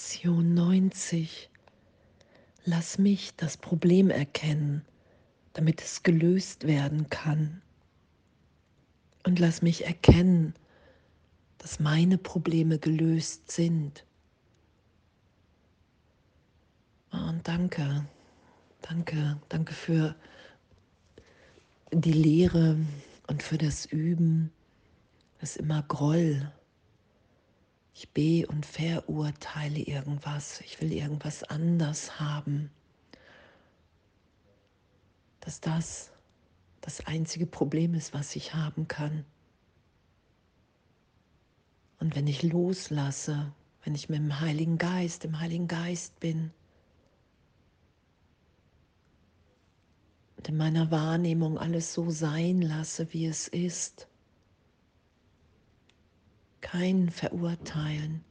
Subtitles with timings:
[0.00, 1.50] Lektion 90.
[2.64, 4.82] Lass mich das Problem erkennen,
[5.52, 7.60] damit es gelöst werden kann.
[9.24, 10.54] Und lass mich erkennen,
[11.58, 14.06] dass meine Probleme gelöst sind.
[17.10, 18.06] Und danke,
[18.80, 20.16] danke, danke für
[21.92, 22.78] die Lehre
[23.26, 24.50] und für das Üben.
[25.40, 26.50] Das ist immer Groll
[28.00, 30.62] ich be- und verurteile irgendwas.
[30.62, 32.70] Ich will irgendwas anders haben.
[35.40, 36.10] Dass das
[36.80, 39.26] das einzige Problem ist, was ich haben kann.
[41.98, 43.52] Und wenn ich loslasse,
[43.84, 46.52] wenn ich mit dem Heiligen Geist, im Heiligen Geist bin,
[50.38, 54.08] und in meiner Wahrnehmung alles so sein lasse, wie es ist,
[56.60, 58.24] kein Verurteilen,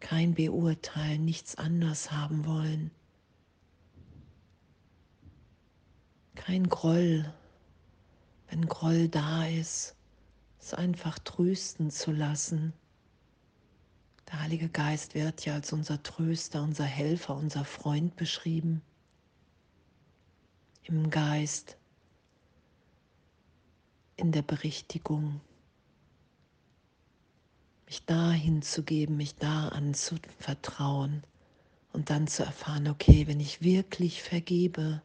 [0.00, 2.90] kein Beurteilen, nichts anders haben wollen,
[6.34, 7.32] kein Groll,
[8.48, 9.94] wenn Groll da ist,
[10.58, 12.72] es einfach trösten zu lassen.
[14.28, 18.82] Der Heilige Geist wird ja als unser Tröster, unser Helfer, unser Freund beschrieben.
[20.84, 21.76] Im Geist,
[24.16, 25.40] in der Berichtigung
[27.90, 31.24] mich da hinzugeben, mich da anzuvertrauen
[31.92, 35.02] und dann zu erfahren, okay, wenn ich wirklich vergebe,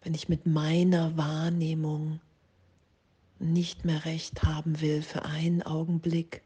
[0.00, 2.18] wenn ich mit meiner Wahrnehmung
[3.38, 6.40] nicht mehr recht haben will für einen Augenblick,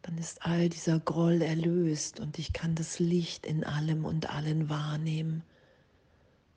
[0.00, 4.70] dann ist all dieser Groll erlöst und ich kann das Licht in allem und allen
[4.70, 5.42] wahrnehmen.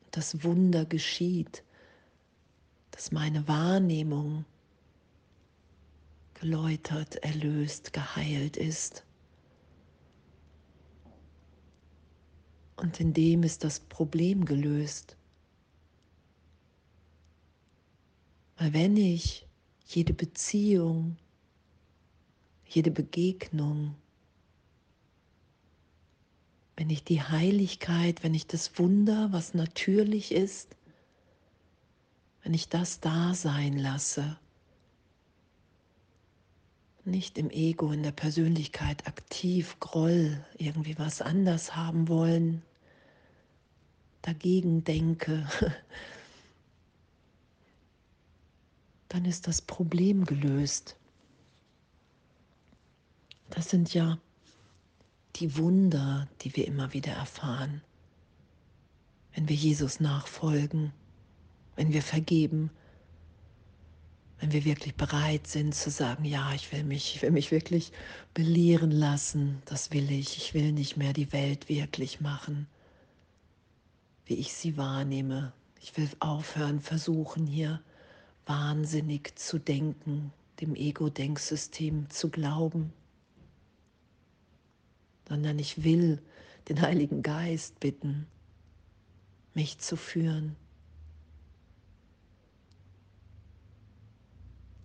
[0.06, 1.64] Und das Wunder geschieht,
[2.92, 4.46] dass meine Wahrnehmung
[6.44, 9.06] geläutert, erlöst, geheilt ist.
[12.76, 15.16] Und in dem ist das Problem gelöst.
[18.58, 19.48] Weil wenn ich
[19.86, 21.16] jede Beziehung,
[22.68, 23.96] jede Begegnung,
[26.76, 30.76] wenn ich die Heiligkeit, wenn ich das Wunder, was natürlich ist,
[32.42, 34.38] wenn ich das da sein lasse,
[37.06, 42.62] nicht im Ego, in der Persönlichkeit aktiv Groll, irgendwie was anders haben wollen,
[44.22, 45.48] dagegen denke,
[49.10, 50.96] dann ist das Problem gelöst.
[53.50, 54.18] Das sind ja
[55.36, 57.82] die Wunder, die wir immer wieder erfahren,
[59.34, 60.94] wenn wir Jesus nachfolgen,
[61.76, 62.72] wenn wir vergeben,
[64.44, 67.94] wenn wir wirklich bereit sind zu sagen, ja, ich will mich, ich will mich wirklich
[68.34, 72.68] belehren lassen, das will ich, ich will nicht mehr die Welt wirklich machen,
[74.26, 75.54] wie ich sie wahrnehme.
[75.80, 77.82] Ich will aufhören, versuchen hier
[78.46, 82.92] wahnsinnig zu denken, dem Ego-Denksystem zu glauben,
[85.30, 86.22] sondern ich will
[86.68, 88.28] den Heiligen Geist bitten,
[89.54, 90.58] mich zu führen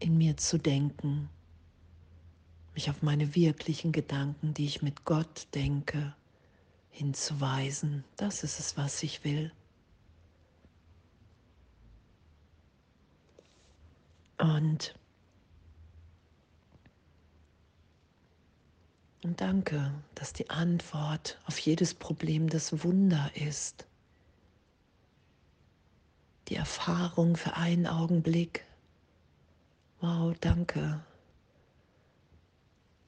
[0.01, 1.29] in mir zu denken,
[2.75, 6.15] mich auf meine wirklichen Gedanken, die ich mit Gott denke,
[6.91, 8.05] hinzuweisen.
[8.17, 9.53] Das ist es, was ich will.
[14.39, 14.95] Und,
[19.25, 23.89] und danke, dass die Antwort auf jedes Problem das Wunder ist.
[26.47, 28.65] Die Erfahrung für einen Augenblick
[30.01, 31.01] Wow, danke.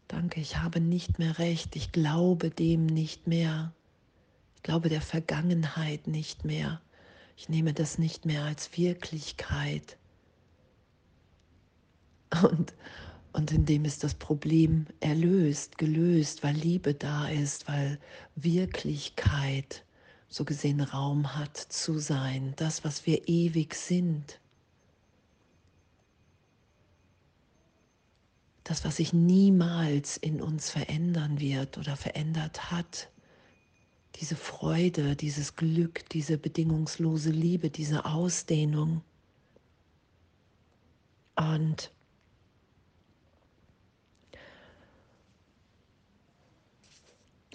[0.08, 1.76] Danke, ich habe nicht mehr recht.
[1.76, 3.72] Ich glaube dem nicht mehr.
[4.56, 6.80] Ich glaube der Vergangenheit nicht mehr.
[7.36, 9.98] Ich nehme das nicht mehr als Wirklichkeit.
[12.42, 12.74] Und,
[13.32, 18.00] und in dem ist das Problem erlöst, gelöst, weil Liebe da ist, weil
[18.34, 19.84] Wirklichkeit
[20.28, 24.39] so gesehen Raum hat zu sein, das, was wir ewig sind.
[28.70, 33.10] Das, was sich niemals in uns verändern wird oder verändert hat.
[34.14, 39.02] Diese Freude, dieses Glück, diese bedingungslose Liebe, diese Ausdehnung.
[41.34, 41.90] Und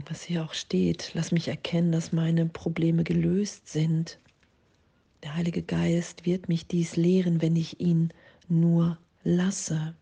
[0.05, 4.19] was hier auch steht, lass mich erkennen, dass meine Probleme gelöst sind.
[5.23, 8.11] Der Heilige Geist wird mich dies lehren, wenn ich ihn
[8.49, 9.95] nur lasse.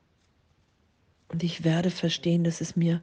[1.33, 3.01] Und ich werde verstehen, dass es mir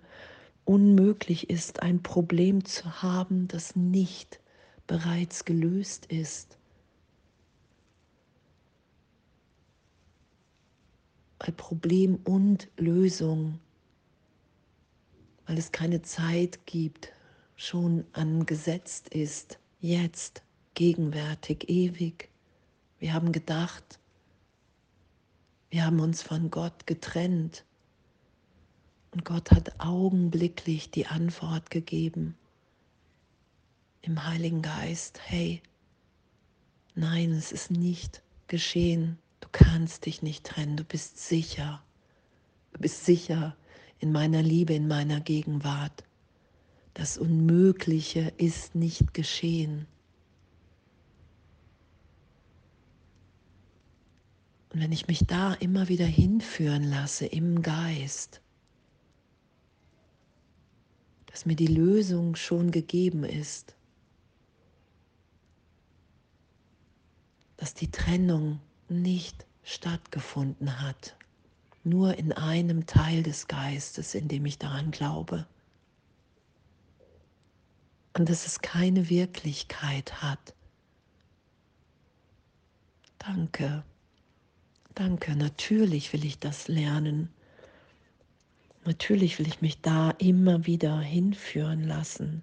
[0.65, 4.39] unmöglich ist, ein Problem zu haben, das nicht
[4.87, 6.57] bereits gelöst ist.
[11.41, 13.59] Weil Problem und Lösung,
[15.47, 17.13] weil es keine Zeit gibt,
[17.57, 20.45] schon angesetzt ist, jetzt,
[20.75, 22.29] gegenwärtig, ewig.
[23.01, 23.99] Wir haben gedacht,
[25.71, 27.65] wir haben uns von Gott getrennt
[29.13, 32.37] und Gott hat augenblicklich die Antwort gegeben
[34.03, 35.63] im Heiligen Geist, hey,
[36.95, 41.83] nein, es ist nicht geschehen, du kannst dich nicht trennen, du bist sicher,
[42.73, 43.57] du bist sicher
[43.99, 46.05] in meiner Liebe, in meiner Gegenwart.
[46.95, 49.87] Das Unmögliche ist nicht geschehen.
[54.73, 58.41] Und wenn ich mich da immer wieder hinführen lasse im Geist,
[61.31, 63.77] dass mir die Lösung schon gegeben ist,
[67.57, 71.17] dass die Trennung nicht stattgefunden hat,
[71.85, 75.47] nur in einem Teil des Geistes, in dem ich daran glaube,
[78.19, 80.55] und dass es keine Wirklichkeit hat.
[83.19, 83.85] Danke,
[84.95, 87.29] danke, natürlich will ich das lernen.
[88.85, 92.43] Natürlich will ich mich da immer wieder hinführen lassen.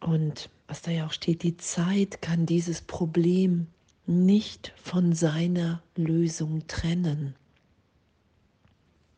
[0.00, 3.66] Und was da ja auch steht, die Zeit kann dieses Problem
[4.06, 7.34] nicht von seiner Lösung trennen,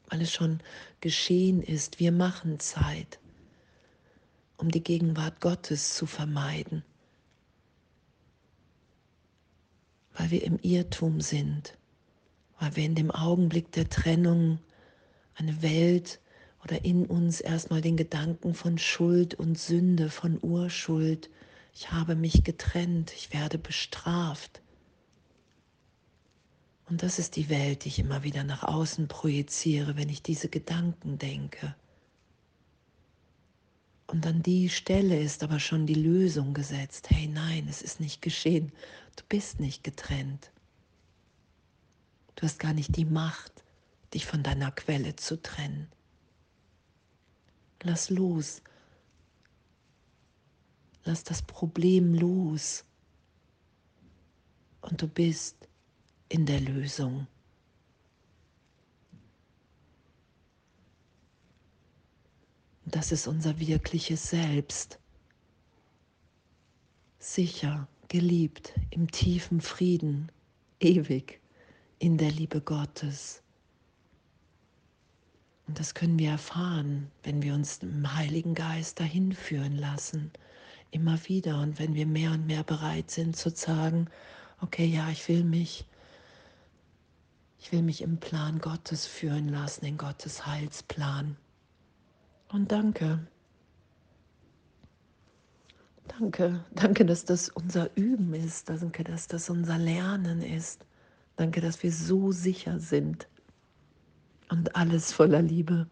[0.08, 0.60] weil es schon
[1.00, 2.00] geschehen ist.
[2.00, 3.20] Wir machen Zeit,
[4.56, 6.84] um die Gegenwart Gottes zu vermeiden,
[10.14, 11.76] weil wir im Irrtum sind
[12.60, 14.60] weil wir in dem Augenblick der Trennung
[15.34, 16.20] eine Welt
[16.62, 21.30] oder in uns erstmal den Gedanken von Schuld und Sünde, von Urschuld,
[21.74, 24.60] ich habe mich getrennt, ich werde bestraft.
[26.84, 30.48] Und das ist die Welt, die ich immer wieder nach außen projiziere, wenn ich diese
[30.48, 31.74] Gedanken denke.
[34.06, 37.08] Und an die Stelle ist aber schon die Lösung gesetzt.
[37.10, 38.72] Hey nein, es ist nicht geschehen.
[39.16, 40.50] Du bist nicht getrennt.
[42.36, 43.64] Du hast gar nicht die Macht,
[44.14, 45.88] dich von deiner Quelle zu trennen.
[47.82, 48.62] Lass los.
[51.04, 52.84] Lass das Problem los.
[54.80, 55.68] Und du bist
[56.28, 57.26] in der Lösung.
[62.84, 64.98] Das ist unser wirkliches Selbst.
[67.18, 70.32] Sicher, geliebt, im tiefen Frieden,
[70.80, 71.39] ewig
[72.00, 73.42] in der Liebe Gottes.
[75.68, 80.32] Und das können wir erfahren, wenn wir uns im Heiligen Geist dahin führen lassen,
[80.90, 81.60] immer wieder.
[81.60, 84.08] Und wenn wir mehr und mehr bereit sind zu sagen,
[84.62, 85.86] okay, ja, ich will mich,
[87.60, 91.36] ich will mich im Plan Gottes führen lassen, in Gottes Heilsplan.
[92.48, 93.26] Und danke.
[96.08, 98.70] Danke, danke, dass das unser Üben ist.
[98.70, 100.84] Danke, dass das unser Lernen ist.
[101.40, 103.26] Danke, dass wir so sicher sind
[104.50, 105.88] und alles voller Liebe.